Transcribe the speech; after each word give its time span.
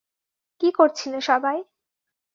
কী 0.61 0.69
করছিলে 0.71 1.19
সবাই? 1.21 1.57